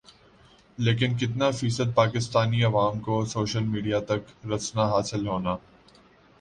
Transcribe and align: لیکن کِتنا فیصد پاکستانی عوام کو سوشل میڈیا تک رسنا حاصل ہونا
لیکن 0.77 1.17
کِتنا 1.17 1.49
فیصد 1.51 1.93
پاکستانی 1.95 2.63
عوام 2.63 2.99
کو 2.99 3.23
سوشل 3.25 3.63
میڈیا 3.65 3.99
تک 4.07 4.45
رسنا 4.45 4.89
حاصل 4.89 5.27
ہونا 5.27 5.55